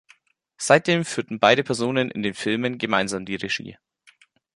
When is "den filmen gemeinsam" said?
2.23-3.23